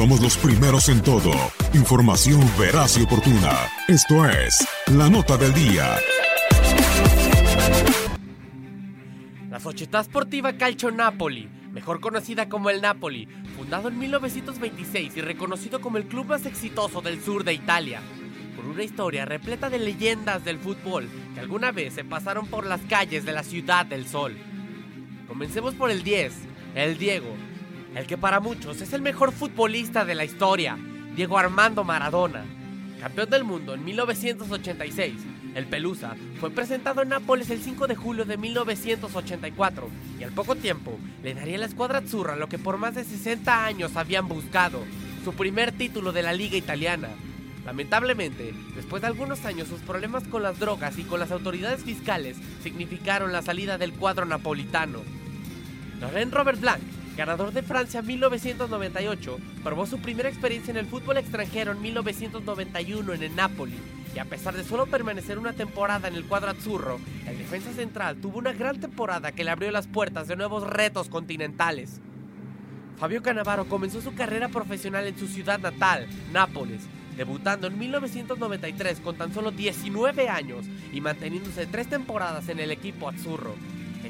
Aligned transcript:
Somos 0.00 0.22
los 0.22 0.38
primeros 0.38 0.88
en 0.88 1.02
todo. 1.02 1.30
Información 1.74 2.40
veraz 2.58 2.96
y 2.96 3.02
oportuna. 3.02 3.68
Esto 3.86 4.24
es 4.24 4.66
La 4.86 5.10
Nota 5.10 5.36
del 5.36 5.52
Día. 5.52 5.98
La 9.50 9.60
Società 9.60 10.02
Sportiva 10.02 10.54
Calcio 10.54 10.90
Napoli, 10.90 11.50
mejor 11.70 12.00
conocida 12.00 12.48
como 12.48 12.70
el 12.70 12.80
Napoli, 12.80 13.28
fundado 13.54 13.88
en 13.88 13.98
1926 13.98 15.18
y 15.18 15.20
reconocido 15.20 15.82
como 15.82 15.98
el 15.98 16.06
club 16.06 16.28
más 16.28 16.46
exitoso 16.46 17.02
del 17.02 17.22
sur 17.22 17.44
de 17.44 17.52
Italia, 17.52 18.00
con 18.56 18.70
una 18.70 18.82
historia 18.82 19.26
repleta 19.26 19.68
de 19.68 19.80
leyendas 19.80 20.42
del 20.46 20.58
fútbol 20.58 21.10
que 21.34 21.40
alguna 21.40 21.72
vez 21.72 21.92
se 21.92 22.04
pasaron 22.04 22.46
por 22.46 22.64
las 22.64 22.80
calles 22.88 23.26
de 23.26 23.32
la 23.32 23.42
Ciudad 23.42 23.84
del 23.84 24.08
Sol. 24.08 24.34
Comencemos 25.28 25.74
por 25.74 25.90
el 25.90 26.02
10, 26.02 26.32
el 26.74 26.96
Diego, 26.96 27.36
el 27.94 28.06
que 28.06 28.18
para 28.18 28.40
muchos 28.40 28.80
es 28.80 28.92
el 28.92 29.02
mejor 29.02 29.32
futbolista 29.32 30.04
de 30.04 30.14
la 30.14 30.24
historia, 30.24 30.78
Diego 31.16 31.38
Armando 31.38 31.84
Maradona. 31.84 32.44
Campeón 33.00 33.30
del 33.30 33.44
mundo 33.44 33.74
en 33.74 33.84
1986, 33.84 35.14
el 35.54 35.66
Pelusa 35.66 36.14
fue 36.38 36.50
presentado 36.50 37.02
en 37.02 37.08
Nápoles 37.08 37.50
el 37.50 37.60
5 37.60 37.86
de 37.86 37.96
julio 37.96 38.24
de 38.24 38.36
1984 38.36 39.88
y 40.20 40.22
al 40.22 40.30
poco 40.32 40.54
tiempo 40.54 40.98
le 41.22 41.34
daría 41.34 41.56
a 41.56 41.60
la 41.60 41.66
escuadra 41.66 41.98
azzurra 41.98 42.36
lo 42.36 42.48
que 42.48 42.58
por 42.58 42.78
más 42.78 42.94
de 42.94 43.04
60 43.04 43.64
años 43.64 43.96
habían 43.96 44.28
buscado, 44.28 44.84
su 45.24 45.32
primer 45.32 45.72
título 45.72 46.12
de 46.12 46.22
la 46.22 46.32
liga 46.32 46.56
italiana. 46.56 47.08
Lamentablemente, 47.64 48.54
después 48.74 49.02
de 49.02 49.08
algunos 49.08 49.44
años 49.44 49.68
sus 49.68 49.80
problemas 49.80 50.24
con 50.24 50.42
las 50.42 50.58
drogas 50.58 50.98
y 50.98 51.02
con 51.02 51.20
las 51.20 51.30
autoridades 51.30 51.82
fiscales 51.82 52.36
significaron 52.62 53.32
la 53.32 53.42
salida 53.42 53.78
del 53.78 53.92
cuadro 53.92 54.24
napolitano. 54.24 55.00
Laurent 56.00 56.32
Robert 56.32 56.60
Blanc 56.60 56.82
ganador 57.16 57.52
de 57.52 57.62
Francia 57.62 58.02
1998, 58.02 59.38
probó 59.62 59.86
su 59.86 59.98
primera 59.98 60.28
experiencia 60.28 60.70
en 60.70 60.78
el 60.78 60.86
fútbol 60.86 61.18
extranjero 61.18 61.72
en 61.72 61.82
1991 61.82 63.12
en 63.12 63.22
el 63.22 63.36
Napoli. 63.36 63.78
Y 64.14 64.18
a 64.18 64.24
pesar 64.24 64.56
de 64.56 64.64
solo 64.64 64.86
permanecer 64.86 65.38
una 65.38 65.52
temporada 65.52 66.08
en 66.08 66.14
el 66.14 66.24
cuadro 66.24 66.50
azzurro, 66.50 66.98
el 67.26 67.38
defensa 67.38 67.72
central 67.72 68.16
tuvo 68.16 68.38
una 68.38 68.52
gran 68.52 68.80
temporada 68.80 69.32
que 69.32 69.44
le 69.44 69.50
abrió 69.50 69.70
las 69.70 69.86
puertas 69.86 70.26
de 70.28 70.36
nuevos 70.36 70.66
retos 70.66 71.08
continentales. 71.08 72.00
Fabio 72.98 73.22
Cannavaro 73.22 73.66
comenzó 73.66 74.00
su 74.00 74.14
carrera 74.14 74.48
profesional 74.48 75.06
en 75.06 75.18
su 75.18 75.26
ciudad 75.26 75.60
natal, 75.60 76.06
Nápoles, 76.32 76.82
debutando 77.16 77.66
en 77.66 77.78
1993 77.78 79.00
con 79.00 79.16
tan 79.16 79.32
solo 79.32 79.52
19 79.52 80.28
años 80.28 80.66
y 80.92 81.00
manteniéndose 81.00 81.66
tres 81.66 81.88
temporadas 81.88 82.48
en 82.48 82.60
el 82.60 82.70
equipo 82.70 83.08
azzurro. 83.08 83.54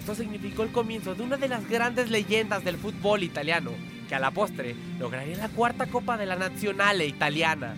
Esto 0.01 0.15
significó 0.15 0.63
el 0.63 0.73
comienzo 0.73 1.15
de 1.15 1.23
una 1.23 1.37
de 1.37 1.47
las 1.47 1.69
grandes 1.69 2.11
leyendas 2.11 2.65
del 2.65 2.79
fútbol 2.79 3.23
italiano, 3.23 3.73
que 4.09 4.15
a 4.15 4.19
la 4.19 4.31
postre 4.31 4.75
lograría 4.99 5.37
la 5.37 5.51
cuarta 5.51 5.89
Copa 5.89 6.17
de 6.17 6.25
la 6.25 6.37
Nazionale 6.37 7.07
italiana. 7.07 7.77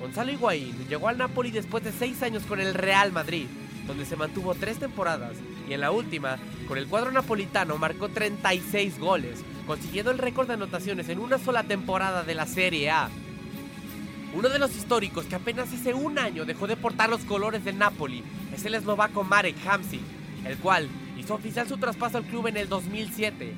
Gonzalo 0.00 0.30
Higuaín 0.30 0.76
llegó 0.88 1.08
al 1.08 1.18
Napoli 1.18 1.50
después 1.50 1.82
de 1.82 1.90
seis 1.90 2.22
años 2.22 2.44
con 2.44 2.60
el 2.60 2.72
Real 2.72 3.10
Madrid, 3.10 3.46
donde 3.88 4.06
se 4.06 4.14
mantuvo 4.14 4.54
tres 4.54 4.78
temporadas 4.78 5.32
y 5.68 5.72
en 5.72 5.80
la 5.80 5.90
última, 5.90 6.38
con 6.68 6.78
el 6.78 6.86
cuadro 6.86 7.10
napolitano, 7.10 7.78
marcó 7.78 8.08
36 8.08 9.00
goles, 9.00 9.40
consiguiendo 9.66 10.12
el 10.12 10.18
récord 10.18 10.46
de 10.46 10.54
anotaciones 10.54 11.08
en 11.08 11.18
una 11.18 11.38
sola 11.38 11.64
temporada 11.64 12.22
de 12.22 12.36
la 12.36 12.46
Serie 12.46 12.90
A. 12.90 13.10
Uno 14.34 14.48
de 14.50 14.60
los 14.60 14.76
históricos 14.76 15.24
que 15.24 15.34
apenas 15.34 15.72
hace 15.72 15.94
un 15.94 16.16
año 16.16 16.44
dejó 16.44 16.68
de 16.68 16.76
portar 16.76 17.10
los 17.10 17.22
colores 17.22 17.64
del 17.64 17.76
Napoli 17.76 18.22
es 18.54 18.64
el 18.64 18.76
eslovaco 18.76 19.24
Marek 19.24 19.56
Hamsik, 19.66 20.17
el 20.44 20.56
cual 20.58 20.88
hizo 21.18 21.34
oficial 21.34 21.68
su 21.68 21.76
traspaso 21.78 22.18
al 22.18 22.24
club 22.24 22.48
en 22.48 22.56
el 22.56 22.68
2007, 22.68 23.52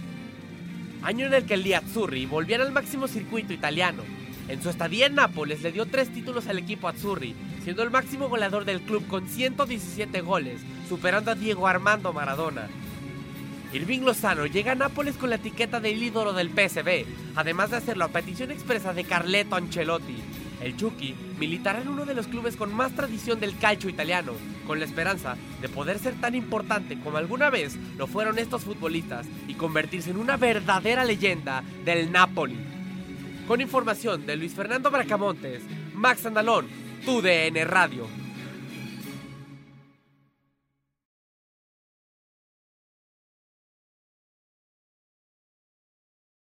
año 1.03 1.27
en 1.27 1.35
el 1.35 1.45
que 1.45 1.55
el 1.55 1.63
Liazzurri 1.63 2.27
volviera 2.27 2.65
al 2.65 2.73
máximo 2.73 3.09
circuito 3.09 3.53
italiano. 3.53 4.03
En 4.49 4.63
su 4.63 4.69
estadía 4.69 5.07
en 5.07 5.15
Nápoles 5.15 5.63
le 5.63 5.73
dio 5.73 5.87
tres 5.87 6.13
títulos 6.13 6.49
al 6.49 6.59
equipo 6.59 6.89
Azzurri, 6.89 7.37
siendo 7.63 7.83
el 7.83 7.91
máximo 7.91 8.29
goleador 8.29 8.65
del 8.65 8.81
club 8.81 9.07
con 9.07 9.29
117 9.29 10.21
goles, 10.23 10.61
superando 10.89 11.31
a 11.31 11.37
Diego 11.37 11.69
Armando 11.69 12.13
Maradona. 12.13 12.69
Irving 13.73 14.01
Lozano 14.01 14.47
llega 14.47 14.73
a 14.73 14.75
Nápoles 14.75 15.17
con 15.17 15.31
la 15.31 15.37
etiqueta 15.37 15.79
de 15.79 15.93
ídolo 15.93 16.33
del 16.33 16.51
PSV, 16.51 17.05
además 17.37 17.71
de 17.71 17.77
hacerlo 17.77 18.05
a 18.05 18.09
petición 18.09 18.51
expresa 18.51 18.93
de 18.93 19.05
Carleto 19.05 19.55
Ancelotti, 19.55 20.17
el 20.63 20.77
Chucky 20.77 21.15
militará 21.39 21.81
en 21.81 21.89
uno 21.89 22.05
de 22.05 22.15
los 22.15 22.27
clubes 22.27 22.57
con 22.57 22.75
más 22.75 22.93
tradición 22.93 23.41
del 23.41 23.57
calcio 23.59 23.91
italiano, 23.91 24.33
con 24.67 24.79
la 24.79 24.85
esperanza 24.85 25.37
de 25.61 25.69
poder 25.69 25.99
ser 25.99 26.15
tan 26.15 26.35
importante 26.35 26.99
como 27.01 27.17
alguna 27.17 27.51
vez 27.51 27.77
lo 27.97 28.07
fueron 28.07 28.39
estos 28.39 28.65
futbolistas 28.65 29.27
y 29.49 29.55
convertirse 29.55 30.11
en 30.11 30.19
una 30.19 30.37
verdadera 30.37 31.05
leyenda 31.05 31.63
del 31.85 32.13
Napoli. 32.13 32.59
Con 33.49 33.61
información 33.61 34.27
de 34.27 34.37
Luis 34.37 34.55
Fernando 34.55 34.91
Bracamontes, 34.91 35.63
Max 35.95 36.25
Andalón, 36.27 36.69
TUDN 37.05 37.67
Radio. 37.67 38.20